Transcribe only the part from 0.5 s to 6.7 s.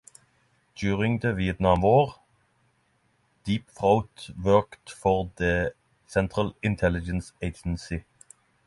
During the Vietnam War, Deep Throat worked for the Central